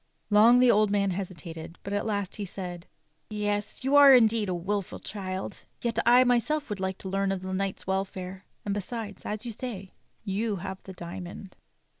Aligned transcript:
Long 0.31 0.57
the 0.57 0.71
old 0.71 0.89
man 0.89 1.11
hesitated, 1.11 1.77
but 1.83 1.93
at 1.93 2.07
last 2.07 2.37
he 2.37 2.43
saitl: 2.43 2.85
"Yes, 3.29 3.83
you 3.83 3.95
are 3.95 4.15
indeed 4.15 4.49
a 4.49 4.53
wilful 4.55 4.97
child. 4.97 5.57
Yet 5.79 5.99
I 6.07 6.23
myself 6.23 6.71
would 6.71 6.79
like 6.79 6.97
to 7.05 7.07
learn 7.07 7.31
of 7.31 7.43
the 7.43 7.53
knight's 7.53 7.85
welfare; 7.85 8.43
and 8.65 8.73
besides, 8.73 9.27
as 9.27 9.45
you 9.45 9.51
say, 9.51 9.91
you 10.23 10.55
have 10.55 10.81
the 10.85 10.93
diamond." 10.93 11.55